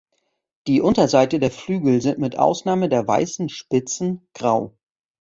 Die 0.65 0.81
Unterseite 0.81 1.37
der 1.37 1.51
Flügel 1.51 2.01
sind 2.01 2.17
mit 2.17 2.35
Ausnahme 2.35 2.89
der 2.89 3.07
weißen 3.07 3.49
Spitzen, 3.49 4.27
grau. 4.33 4.73